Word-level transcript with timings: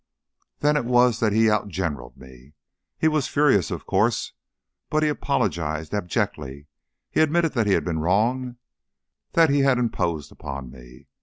"Then 0.61 0.77
it 0.77 0.85
was 0.85 1.19
that 1.19 1.31
he 1.31 1.45
outgeneraled 1.47 2.17
me. 2.17 2.53
He 2.97 3.07
was 3.07 3.27
furious, 3.27 3.69
of 3.69 3.85
course, 3.85 4.33
but 4.89 5.03
he 5.03 5.09
apologized 5.09 5.93
abjectly. 5.93 6.65
He 7.11 7.21
admitted 7.21 7.53
that 7.53 7.67
he 7.67 7.73
had 7.73 7.85
been 7.85 7.99
wrong; 7.99 8.57
that 9.33 9.51
he 9.51 9.59
had 9.59 9.77
imposed 9.77 10.31
upon 10.31 10.71
me. 10.71 11.05